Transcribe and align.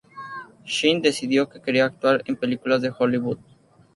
Shin 0.65 0.99
decidió 1.03 1.47
que 1.47 1.61
quería 1.61 1.85
actuar 1.85 2.23
en 2.25 2.35
películas 2.35 2.81
de 2.81 2.89
Hollywood. 2.97 3.37